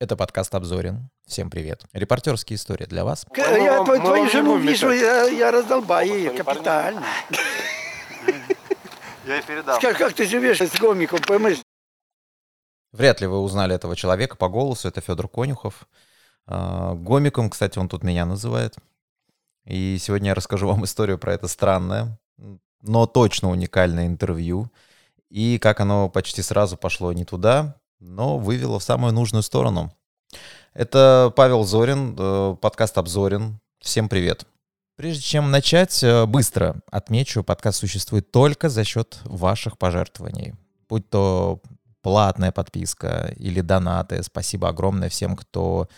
[0.00, 1.10] Это подкаст «Обзорин».
[1.26, 1.84] Всем привет.
[1.92, 3.26] Репортерские истории для вас.
[3.32, 7.04] К- Я твою, твою жену вижу, я, я раздолбаю ее капитально.
[9.26, 9.76] Я и передал.
[9.76, 11.58] Скажи, как ты живешь с гомиком, понимаешь?
[12.92, 14.88] Вряд ли вы узнали этого человека по голосу.
[14.88, 15.86] Это Федор Конюхов.
[16.46, 18.76] А, Гомиком, кстати, он тут меня называет.
[19.66, 22.18] И сегодня я расскажу вам историю про это странное,
[22.80, 24.72] но точно уникальное интервью.
[25.28, 29.92] И как оно почти сразу пошло не туда, но вывело в самую нужную сторону.
[30.74, 33.58] Это Павел Зорин, э, подкаст «Обзорин».
[33.80, 34.46] Всем привет.
[34.96, 40.54] Прежде чем начать, э, быстро отмечу, подкаст существует только за счет ваших пожертвований.
[40.88, 41.60] Будь то
[42.02, 44.22] платная подписка или донаты.
[44.22, 45.88] Спасибо огромное всем, кто,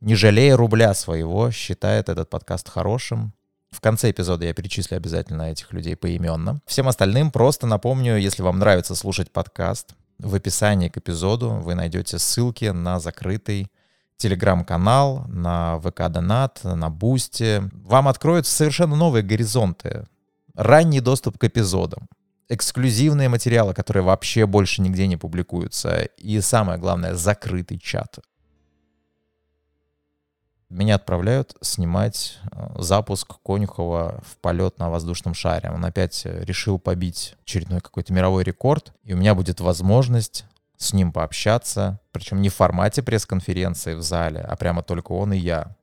[0.00, 3.32] не жалея рубля своего, считает этот подкаст хорошим.
[3.70, 6.60] В конце эпизода я перечислю обязательно этих людей поименно.
[6.64, 12.18] Всем остальным просто напомню, если вам нравится слушать подкаст, в описании к эпизоду вы найдете
[12.18, 13.70] ссылки на закрытый
[14.16, 17.62] телеграм-канал, на ВК-донат, на Бусти.
[17.72, 20.06] Вам откроются совершенно новые горизонты.
[20.54, 22.08] Ранний доступ к эпизодам,
[22.48, 26.00] эксклюзивные материалы, которые вообще больше нигде не публикуются.
[26.16, 28.18] И самое главное, закрытый чат.
[30.70, 35.70] Меня отправляют снимать э, запуск Конюхова в полет на воздушном шаре.
[35.70, 40.44] Он опять э, решил побить очередной какой-то мировой рекорд, и у меня будет возможность
[40.76, 45.38] с ним пообщаться, причем не в формате пресс-конференции в зале, а прямо только он и
[45.38, 45.74] я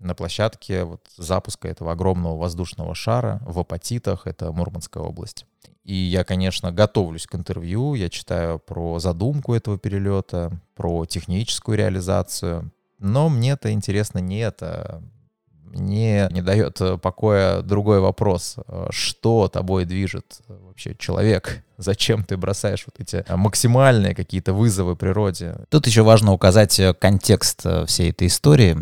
[0.00, 5.46] на площадке вот запуска этого огромного воздушного шара в Апатитах, это Мурманская область.
[5.84, 12.70] И я, конечно, готовлюсь к интервью, я читаю про задумку этого перелета, про техническую реализацию,
[13.00, 15.02] но мне это интересно не это.
[15.64, 18.56] Мне не дает покоя другой вопрос.
[18.90, 21.64] Что тобой движет вообще человек?
[21.78, 25.56] Зачем ты бросаешь вот эти максимальные какие-то вызовы природе?
[25.68, 28.78] Тут еще важно указать контекст всей этой истории.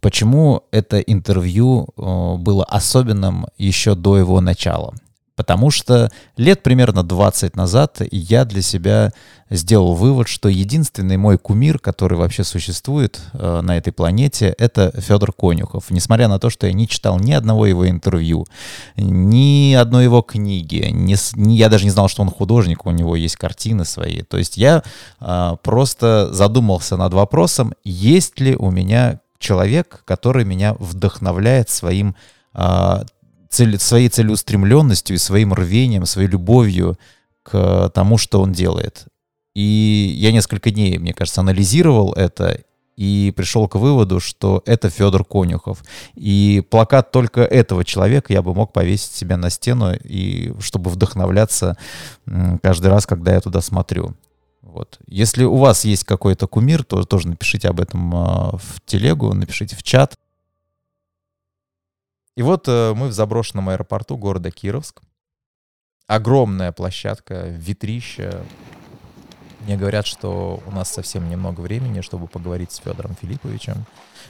[0.00, 4.94] Почему это интервью э, было особенным еще до его начала?
[5.36, 9.12] Потому что лет примерно 20 назад я для себя
[9.50, 15.32] сделал вывод, что единственный мой кумир, который вообще существует э, на этой планете, это Федор
[15.32, 15.90] Конюхов.
[15.90, 18.46] Несмотря на то, что я не читал ни одного его интервью,
[18.96, 23.14] ни одной его книги, ни, ни- я даже не знал, что он художник, у него
[23.14, 24.22] есть картины свои.
[24.22, 24.82] То есть я
[25.20, 32.16] э, просто задумался над вопросом, есть ли у меня человек, который меня вдохновляет своим
[32.58, 33.04] а,
[33.56, 36.98] цель- своей целеустремленностью и своим рвением, своей любовью
[37.42, 39.06] к тому, что он делает.
[39.54, 42.60] И я несколько дней, мне кажется, анализировал это
[42.96, 45.82] и пришел к выводу, что это Федор Конюхов.
[46.14, 51.76] И плакат только этого человека я бы мог повесить себе на стену, и чтобы вдохновляться
[52.62, 54.14] каждый раз, когда я туда смотрю.
[54.62, 54.98] Вот.
[55.06, 59.76] Если у вас есть какой-то кумир, то тоже напишите об этом а, в телегу, напишите
[59.76, 60.14] в чат.
[62.36, 65.00] И вот э, мы в заброшенном аэропорту города Кировск.
[66.06, 68.42] Огромная площадка, ветрище.
[69.60, 73.86] Мне говорят, что у нас совсем немного времени, чтобы поговорить с Федором Филипповичем.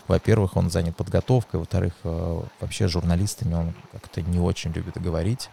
[0.06, 5.50] Во-первых, он занят подготовкой, во-вторых, э, вообще журналистами он как-то не очень любит говорить.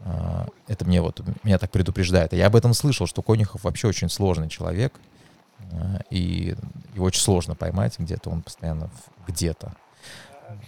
[0.00, 2.32] А, Это мне вот, меня так предупреждает.
[2.32, 4.94] Я об этом слышал, что Конюхов вообще очень сложный человек,
[6.08, 6.56] и
[6.94, 8.90] его очень сложно поймать где-то, он постоянно
[9.28, 9.74] где-то.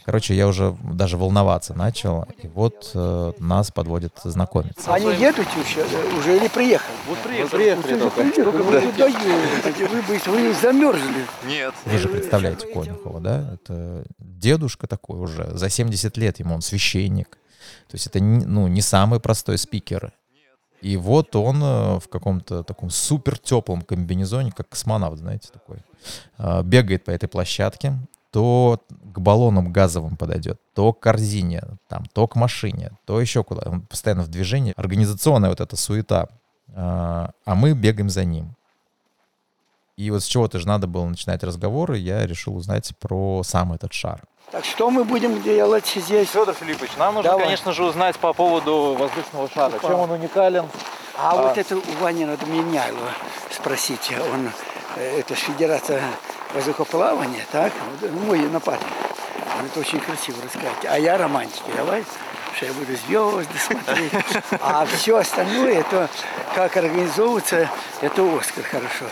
[0.05, 4.93] Короче, я уже даже волноваться начал, и вот э, нас подводит знакомиться.
[4.93, 6.95] Они едут еще, э, уже или приехали?
[7.09, 7.59] Вот приехали.
[7.59, 11.27] Приехали, Вы даете, вы, бы- вы замерзли.
[11.47, 11.75] Нет.
[11.85, 13.51] Вы же представляете Конюхова, да?
[13.55, 17.39] Это дедушка такой уже, за 70 лет ему, он священник.
[17.89, 20.13] То есть это не- ну, не самый простой спикер.
[20.81, 25.79] И вот он э, в каком-то таком супер теплом комбинезоне, как космонавт, знаете, такой,
[26.39, 27.95] э, бегает по этой площадке,
[28.33, 28.81] то
[29.15, 33.71] к баллонам газовым подойдет, то к корзине, там, то к машине, то еще куда.
[33.71, 34.73] Он постоянно в движении.
[34.77, 36.29] Организационная вот эта суета.
[36.75, 38.55] А а мы бегаем за ним.
[39.99, 43.75] И вот с чего-то же надо было начинать разговор, и я решил узнать про сам
[43.75, 44.23] этот шар.
[44.51, 46.29] Так что мы будем делать здесь?
[46.31, 47.45] Федор Филиппович, нам нужно, Давай.
[47.47, 49.77] конечно же, узнать по поводу воздушного шара.
[49.77, 49.89] Опа.
[49.89, 50.65] Чем он уникален?
[51.19, 51.43] А, А.
[51.43, 53.11] вот это у Вани надо Меняйлова
[53.51, 54.11] спросить.
[54.33, 54.51] Он,
[54.97, 56.03] э, это ж Федерация
[56.55, 57.73] воздухоплавания, так?
[58.01, 58.87] Ну, Мой напарник.
[59.59, 60.85] Он это очень красиво рассказывает.
[60.89, 61.63] А я романтик.
[61.77, 62.05] Давай,
[62.57, 64.13] что я буду звезды смотреть.
[64.61, 66.09] А все остальное, это
[66.55, 67.69] как организовываться,
[68.01, 69.07] это Оскар хорошо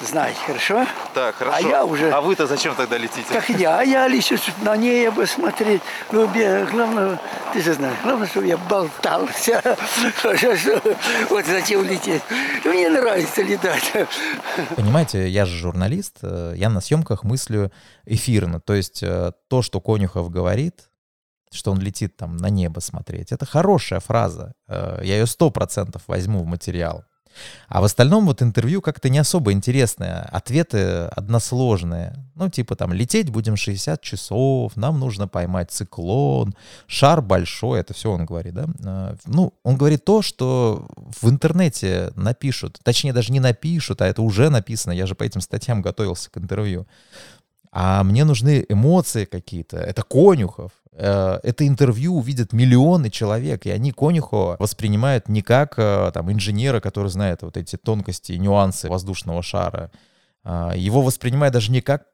[0.00, 0.86] знать, хорошо?
[1.14, 1.56] Так, хорошо.
[1.58, 3.24] А я уже- А вы-то зачем тогда летите?
[3.32, 5.82] Как я, а я лечу на небо смотреть.
[6.12, 7.18] Ну, мне главное,
[7.52, 9.62] ты же знаешь, главное, чтобы я болтался.
[11.30, 12.22] Вот зачем лететь.
[12.64, 13.92] Мне нравится летать.
[14.76, 17.70] Понимаете, я же журналист, э, я на съемках мыслю
[18.04, 18.60] эфирно.
[18.60, 20.88] То есть э, то, что Конюхов говорит,
[21.52, 24.52] что он летит там на небо смотреть, это хорошая фраза.
[24.68, 27.04] Э, Я ее сто процентов возьму в материал.
[27.68, 30.22] А в остальном вот интервью как-то не особо интересное.
[30.32, 32.14] Ответы односложные.
[32.34, 36.54] Ну, типа там, лететь будем 60 часов, нам нужно поймать циклон,
[36.86, 38.66] шар большой, это все он говорит, да?
[38.84, 42.78] Э, Ну, он говорит то, что в интернете напишут.
[42.82, 44.92] Точнее, даже не напишут, а это уже написано.
[44.92, 46.86] Я же по этим статьям готовился к интервью.
[47.72, 49.76] А мне нужны эмоции какие-то.
[49.76, 50.72] Это Конюхов.
[50.96, 56.80] Э, Это интервью увидят миллионы человек, и они Конюхова воспринимают не как э, там, инженера,
[56.80, 59.90] который знает вот эти тонкости и нюансы воздушного шара.
[60.44, 62.06] А, Его воспринимают даже не как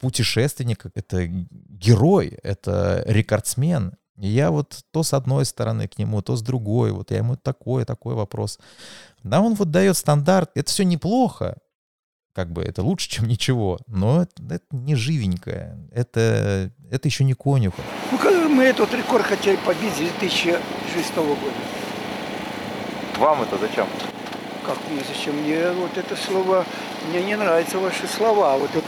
[0.00, 3.92] путешественника, это герой, это рекордсмен.
[4.16, 6.92] И я вот то с одной стороны к нему, то с другой.
[6.92, 8.58] Вот я ему такой, такой вопрос.
[9.22, 10.50] Да, он вот дает стандарт.
[10.54, 11.56] Это все неплохо,
[12.32, 17.34] как бы это лучше, чем ничего, но это, это не живенькое, это, это еще не
[17.34, 17.84] конюхов.
[18.12, 21.36] Ну, как мы этот рекорд хотели побить с 2006 года.
[23.18, 23.86] Вам это зачем?
[24.64, 26.64] Как мне, зачем мне вот это слово,
[27.08, 28.56] мне не нравятся ваши слова.
[28.56, 28.86] Вот это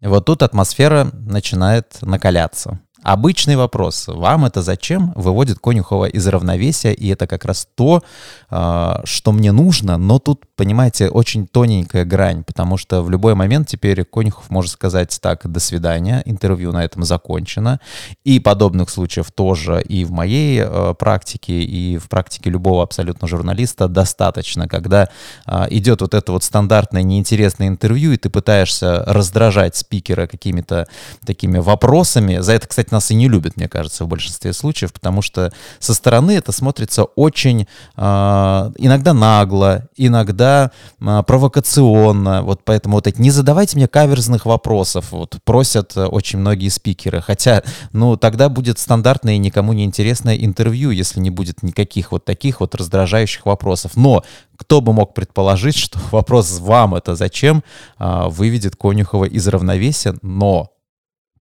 [0.00, 2.80] Вот тут атмосфера начинает накаляться.
[3.04, 4.08] Обычный вопрос.
[4.08, 5.12] Вам это зачем?
[5.14, 8.02] Выводит Конюхова из равновесия, и это как раз то,
[8.48, 13.68] а, что мне нужно, но тут, понимаете, очень тоненькая грань, потому что в любой момент
[13.68, 17.78] теперь Конюхов может сказать так, до свидания, интервью на этом закончено,
[18.24, 23.86] и подобных случаев тоже и в моей э, практике, и в практике любого абсолютно журналиста
[23.86, 25.10] достаточно, когда
[25.44, 30.88] а, идет вот это вот стандартное неинтересное интервью, и ты пытаешься раздражать спикера какими-то
[31.26, 32.38] такими вопросами.
[32.38, 35.94] За это, кстати, нас и не любят, мне кажется, в большинстве случаев, потому что со
[35.94, 40.70] стороны это смотрится очень а, иногда нагло, иногда
[41.00, 42.42] а, провокационно.
[42.42, 47.20] Вот поэтому вот эти не задавайте мне каверзных вопросов, вот просят э, очень многие спикеры.
[47.20, 47.62] Хотя,
[47.92, 52.60] ну, тогда будет стандартное и никому не интересное интервью, если не будет никаких вот таких
[52.60, 53.92] вот раздражающих вопросов.
[53.96, 54.24] Но
[54.56, 57.62] кто бы мог предположить, что вопрос «вам это зачем?»
[57.98, 60.70] а, выведет Конюхова из равновесия, но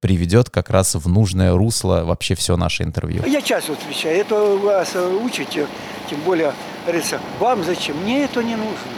[0.03, 3.23] приведет как раз в нужное русло вообще все наше интервью.
[3.25, 5.69] Я часто отвечаю, это вас э, учите,
[6.11, 6.53] тем более,
[6.85, 7.97] говорится, вам зачем?
[7.99, 8.91] Мне это не нужно.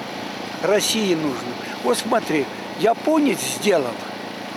[0.63, 1.53] России нужно.
[1.85, 2.47] Вот смотри,
[2.81, 3.93] японец сделал,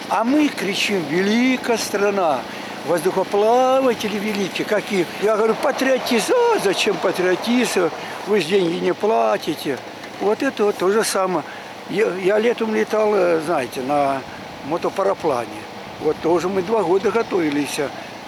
[0.09, 2.39] а мы кричим, великая страна,
[2.87, 5.05] воздухоплаватели великие, какие.
[5.21, 7.89] Я говорю, патриотизм, а зачем патриотизм,
[8.25, 9.77] вы же деньги не платите.
[10.21, 11.43] Вот это вот то же самое.
[11.89, 14.21] Я, я летом летал, э, знаете, на
[14.69, 15.66] мотопараплане.
[16.01, 17.79] Вот тоже мы два года готовились.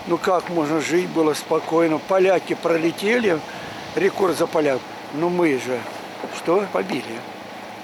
[0.08, 2.00] Ну как можно жить было спокойно.
[2.00, 3.40] Поляки пролетели,
[3.96, 4.80] рекорд за поляк.
[5.14, 5.80] Но мы же
[6.38, 7.04] что, побили.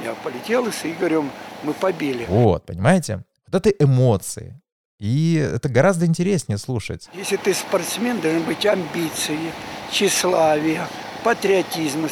[0.03, 1.31] Я полетел с Игорем,
[1.63, 2.25] мы побили.
[2.27, 3.23] Вот, понимаете?
[3.47, 4.59] Вот это эмоции.
[4.99, 7.09] И это гораздо интереснее слушать.
[7.13, 9.51] Если ты спортсмен, должны быть амбиции,
[9.91, 10.87] тщеславие,
[11.23, 12.07] патриотизм.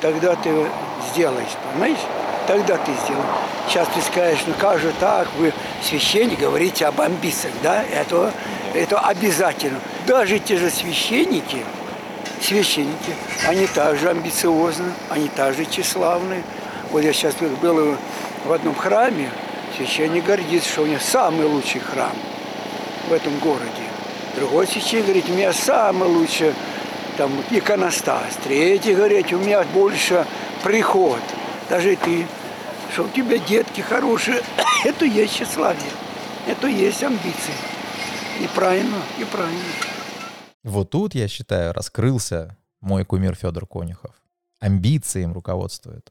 [0.00, 0.50] Тогда ты
[1.10, 1.98] сделаешь, понимаешь?
[2.48, 3.26] Тогда ты сделаешь.
[3.68, 5.52] Сейчас ты скажешь, ну как же так, вы
[5.82, 7.84] священник говорите об амбициях, да?
[7.84, 8.32] Это,
[8.72, 9.78] это обязательно.
[10.06, 11.62] Даже те же священники,
[12.40, 13.14] священники,
[13.46, 16.42] они также амбициозны, они также тщеславны.
[16.90, 17.96] Вот я сейчас был
[18.46, 19.28] в одном храме,
[19.76, 22.16] священник гордится, что у него самый лучший храм
[23.10, 23.68] в этом городе.
[24.36, 26.54] Другой священник говорит, у меня самый лучший
[27.18, 28.38] там, иконостас.
[28.42, 30.24] Третий говорит, у меня больше
[30.64, 31.20] приход.
[31.68, 32.26] Даже ты,
[32.92, 34.42] что у тебя детки хорошие,
[34.84, 35.90] это есть тщеславие,
[36.46, 37.54] это есть амбиции.
[38.40, 39.62] И правильно, и правильно.
[40.62, 44.14] Вот тут, я считаю, раскрылся мой кумир Федор Конюхов.
[44.60, 46.10] Амбиции им руководствует.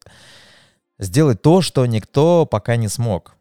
[0.99, 3.35] Сделать то, что никто пока не смог.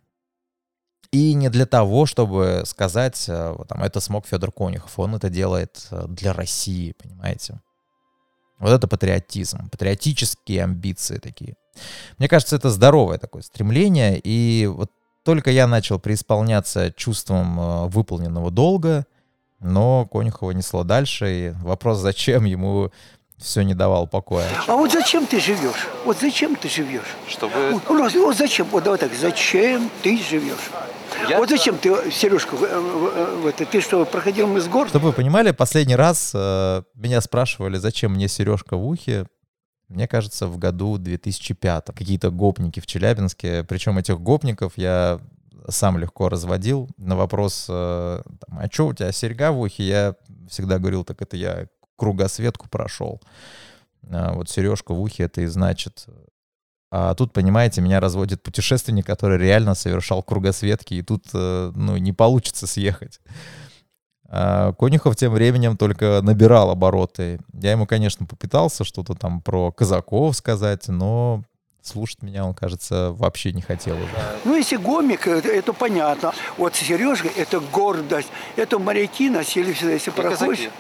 [1.11, 4.99] И не для того, чтобы сказать, э, там, это смог Федор Конюхов.
[4.99, 7.61] Он это делает э, для России, понимаете?
[8.59, 11.55] Вот это патриотизм, патриотические амбиции такие.
[12.19, 14.19] Мне кажется, это здоровое такое стремление.
[14.23, 14.91] И вот
[15.25, 19.05] только я начал преисполняться чувством э, выполненного долга,
[19.61, 21.27] но Конюхова несло дальше.
[21.49, 22.91] И вопрос, зачем ему
[23.37, 24.49] все не давал покоя.
[24.67, 25.89] А вот зачем ты живешь?
[26.05, 27.17] Вот зачем ты живешь?
[27.29, 27.73] Чтобы...
[27.73, 28.67] Вот, у нас- вот зачем?
[28.71, 30.71] Вот давай так, зачем ты живешь?
[31.29, 34.89] Я- Вот зачем ты, Сережка, в- в- в это, ты что, проходил мы с гор?
[34.89, 39.27] Чтобы вы понимали, последний раз э, меня спрашивали, зачем мне сережка в ухе.
[39.89, 41.87] мне кажется, в году 2005.
[41.95, 43.63] Какие-то гопники в Челябинске.
[43.63, 45.21] Причем этих гопников я
[45.69, 46.89] сам легко разводил.
[46.97, 50.15] На вопрос, э, там, а что у тебя серьга в ухе, я
[50.49, 53.21] всегда говорил, так это я кругосветку прошел.
[54.11, 56.07] А вот сережка в ухе это и значит.
[56.91, 62.13] А тут, понимаете, меня разводит путешественник, который реально совершал кругосветки, и тут, э, ну, не
[62.13, 63.21] получится съехать.
[64.29, 67.39] А Конюхов тем временем только набирал обороты.
[67.53, 71.43] Я ему, конечно, попытался что-то там про казаков сказать, но
[71.83, 74.11] слушать меня он, кажется, вообще не хотел уже.
[74.45, 76.33] Ну, если гомик, это, это понятно.
[76.57, 78.29] Вот Сережка– это гордость.
[78.57, 80.71] Это моряки носили всегда, если проходишь.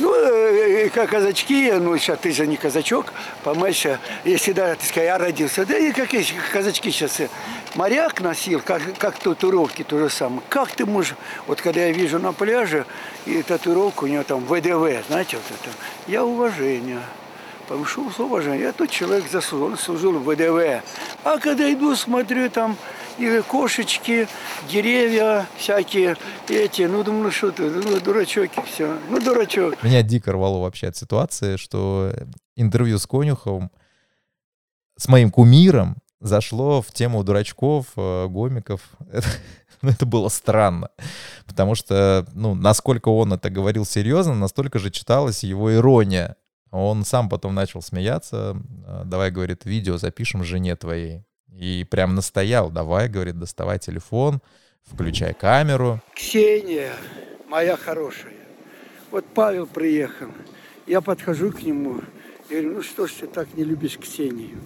[0.00, 3.12] Ну, э, как казачки, ну, сейчас ты же не казачок,
[3.44, 7.28] э, если да, ты скажешь, я родился, да и как есть казачки сейчас, э,
[7.76, 10.42] моряк носил, как, как татуировки, то же самое.
[10.48, 11.14] Как ты можешь,
[11.46, 12.86] вот когда я вижу на пляже,
[13.24, 15.70] и татуировка у него там ВДВ, знаете, вот это,
[16.08, 17.00] я уважение.
[17.68, 20.82] Потому что с уважением, я тот человек заслужил, служил в ВДВ.
[21.22, 22.76] А когда иду, смотрю, там
[23.18, 24.28] и кошечки,
[24.68, 26.16] деревья всякие
[26.48, 29.82] эти, ну, думаю, ну что ты, ну, дурачок и все, ну, дурачок.
[29.82, 32.12] Меня дико рвало вообще от ситуации, что
[32.56, 33.70] интервью с Конюховым
[34.96, 38.80] с моим кумиром зашло в тему дурачков, э, гомиков.
[39.12, 39.28] Это,
[39.82, 40.88] ну, это было странно,
[41.46, 46.36] потому что, ну, насколько он это говорил серьезно, настолько же читалась его ирония.
[46.70, 48.56] Он сам потом начал смеяться.
[48.86, 51.24] «Э, Давай, говорит, видео запишем жене твоей.
[51.58, 52.70] И прям настоял.
[52.70, 54.40] Давай, говорит, доставай телефон,
[54.84, 56.00] включай камеру.
[56.14, 56.92] Ксения,
[57.48, 58.32] моя хорошая.
[59.10, 60.28] Вот Павел приехал.
[60.86, 62.00] Я подхожу к нему
[62.48, 64.58] и говорю, ну что ж ты так не любишь Ксению?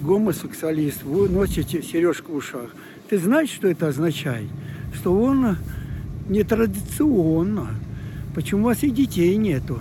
[0.00, 2.70] Гомосексуалист, вы носите сережку в ушах.
[3.08, 4.48] Ты знаешь, что это означает?
[4.94, 5.58] Что он
[6.28, 7.68] нетрадиционно.
[8.34, 9.80] Почему у вас и детей нету?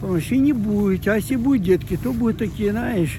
[0.00, 1.08] Потому что и не будет.
[1.08, 3.18] А если будут детки, то будут такие, знаешь,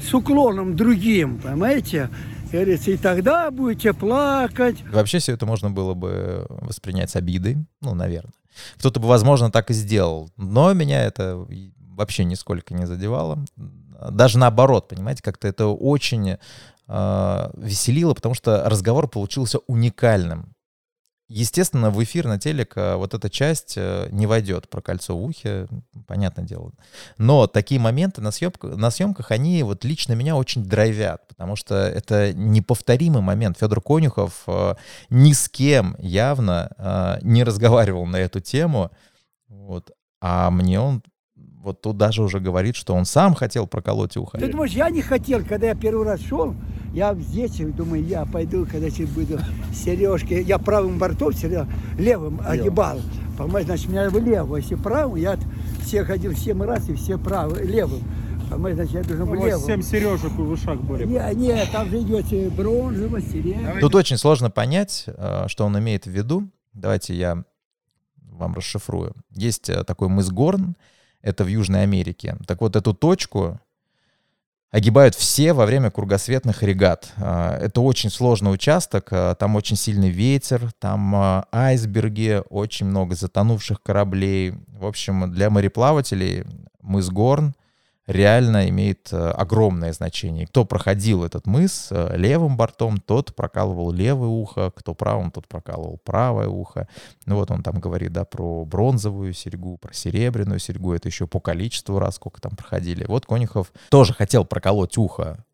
[0.00, 2.10] с уклоном другим, понимаете?
[2.50, 4.82] Говорится, и тогда будете плакать.
[4.90, 8.32] Вообще все это можно было бы воспринять с обидой, ну, наверное.
[8.78, 10.30] Кто-то бы, возможно, так и сделал.
[10.36, 11.46] Но меня это
[11.78, 13.44] вообще нисколько не задевало.
[14.10, 16.38] Даже наоборот, понимаете, как-то это очень
[16.88, 20.54] э, веселило, потому что разговор получился уникальным.
[21.28, 25.22] Естественно, в эфир на телек э, вот эта часть э, не войдет про кольцо в
[25.22, 25.68] ухе,
[26.06, 26.72] понятное дело.
[27.18, 31.74] Но такие моменты на, съемка, на съемках, они вот лично меня очень драйвят, потому что
[31.74, 33.58] это неповторимый момент.
[33.58, 34.74] Федор Конюхов э,
[35.10, 38.90] ни с кем явно не разговаривал на эту тему,
[39.48, 41.02] вот, а мне он
[41.36, 44.38] вот тут даже уже говорит, что он сам хотел проколоть ухо.
[44.38, 46.54] Ты думаешь, я не хотел, когда я первый раз шел,
[46.92, 49.40] я здесь думаю, я пойду, когда буду
[49.72, 50.34] сережки.
[50.34, 51.66] Я правым бортом всегда
[51.98, 53.00] левым огибал.
[53.36, 55.38] Понимаешь, значит, меня влево, если правым, я
[55.84, 58.02] все ходил семь раз и все правым, левым.
[58.50, 59.66] Понимаешь, значит, я должен быть У вас левым.
[59.66, 61.04] семь сережек в ушах были.
[61.04, 63.80] Не, не, там же идет э, бронзово, серебряно.
[63.80, 66.48] Тут очень сложно понять, э, что он имеет в виду.
[66.72, 67.44] Давайте я
[68.16, 69.14] вам расшифрую.
[69.30, 70.76] Есть э, такой мыс Горн,
[71.20, 72.36] это в Южной Америке.
[72.46, 73.60] Так вот, эту точку
[74.70, 77.12] огибают все во время кругосветных регат.
[77.16, 83.14] А, Это очень сложный участок, а, там очень сильный ветер, там а, айсберги, очень много
[83.14, 84.54] затонувших кораблей.
[84.68, 86.44] В общем, для мореплавателей
[86.80, 87.54] мыс Горн
[88.08, 90.46] реально имеет э, огромное значение.
[90.46, 95.98] Кто проходил этот мыс э, левым бортом, тот прокалывал левое ухо, кто правым, тот прокалывал
[96.02, 96.88] правое ухо.
[97.26, 101.38] Ну вот он там говорит, да, про бронзовую серьгу, про серебряную серьгу, это еще по
[101.38, 103.04] количеству раз, сколько там проходили.
[103.04, 105.44] Вот Конюхов тоже хотел проколоть ухо.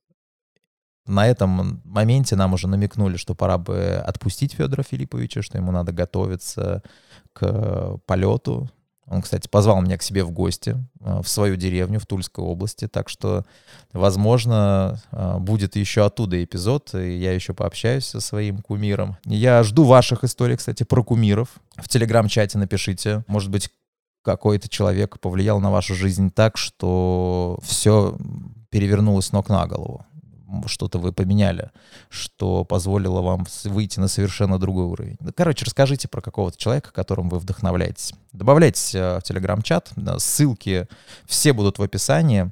[1.06, 5.92] На этом моменте нам уже намекнули, что пора бы отпустить Федора Филипповича, что ему надо
[5.92, 6.82] готовиться
[7.32, 8.70] к полету.
[9.06, 12.88] Он, кстати, позвал меня к себе в гости э, в свою деревню в Тульской области,
[12.88, 13.44] так что,
[13.92, 19.16] возможно, э, будет еще оттуда эпизод, и я еще пообщаюсь со своим кумиром.
[19.25, 21.49] Я жду ваших историй, кстати, про кумиров.
[21.76, 23.25] В телеграм-чате напишите.
[23.26, 23.70] Может быть,
[24.23, 28.16] какой-то человек повлиял на вашу жизнь так, что все
[28.70, 30.04] перевернулось ног на голову.
[30.66, 31.70] Что-то вы поменяли,
[32.08, 35.16] что позволило вам выйти на совершенно другой уровень.
[35.37, 38.12] Короче, расскажите про какого-то человека, которым вы вдохновляетесь.
[38.32, 39.92] Добавляйтесь э, в телеграм-чат.
[40.18, 40.88] Ссылки
[41.26, 42.50] все будут в описании.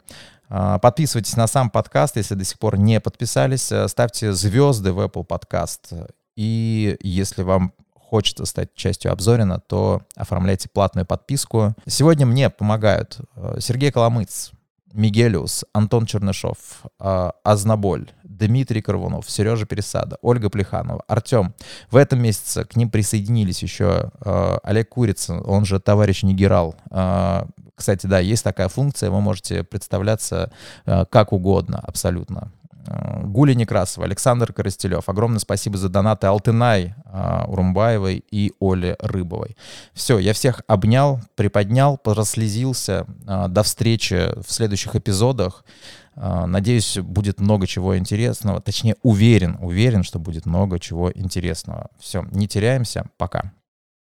[0.49, 3.73] А, Подписывайтесь на сам подкаст, если до сих пор не подписались.
[3.73, 6.11] Э, Ставьте звезды в Apple Podcast.
[6.37, 11.75] И если вам хочется стать частью Обзорина, то оформляйте платную подписку.
[11.87, 14.52] Сегодня мне помогают э, Сергей Коломыц,
[14.92, 16.56] Мигелиус, Антон Чернышов,
[17.00, 21.54] э, Азнаболь, Дмитрий Корвунов, Сережа Пересада, Ольга Плеханова, Артем.
[21.90, 27.44] В этом месяце к ним присоединились еще э, Олег Курицын, он же товарищ Нигерал, э,
[27.75, 30.52] Кстати, да, есть такая функция, вы можете представляться
[30.84, 32.52] как угодно, абсолютно.
[32.86, 35.08] Э, Гуля Некрасова, Александр Коростелев.
[35.08, 39.56] Огромное спасибо за донаты Алтынай э, Урумбаевой и Оле Рыбовой.
[39.92, 43.06] Все, я всех обнял, приподнял, прослезился.
[43.26, 45.64] Э, До встречи в следующих эпизодах.
[46.14, 48.60] Надеюсь, будет много чего интересного.
[48.60, 51.88] Точнее, уверен, уверен, что будет много чего интересного.
[51.98, 53.06] Все, не теряемся.
[53.16, 53.52] Пока.